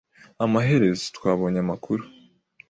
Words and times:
Amaherezo, 0.45 1.05
twabonye 1.17 1.59
amakuru. 1.65 2.03